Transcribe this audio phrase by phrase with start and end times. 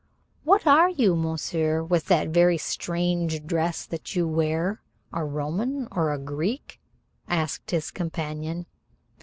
[0.43, 4.81] "What are you, monsieur, with that very strange dress that you wear,
[5.13, 6.81] a Roman or a Greek?"
[7.27, 8.65] asked his companion.